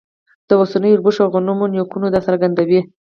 [0.47, 2.81] د اوسنیو اوربشو او غنمو نیکونه دا څرګندوي.